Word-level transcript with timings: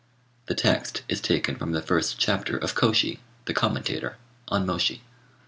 ]The 0.47 0.55
text 0.55 1.03
is 1.07 1.21
taken 1.21 1.57
from 1.57 1.73
the 1.73 1.79
first 1.83 2.17
chapter 2.17 2.57
of 2.57 2.73
Kôshi 2.73 3.19
(the 3.45 3.53
commentator), 3.53 4.17
on 4.47 4.65
Môshi. 4.65 5.01